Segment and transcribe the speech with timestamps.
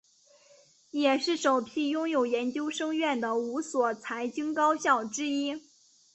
[0.89, 5.61] 也是首批拥有研究生院的五所财经高校之一。